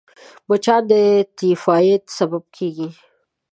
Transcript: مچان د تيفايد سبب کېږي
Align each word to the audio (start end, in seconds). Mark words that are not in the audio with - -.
مچان 0.47 0.81
د 0.89 0.91
تيفايد 1.37 2.03
سبب 2.17 2.43
کېږي 2.55 2.89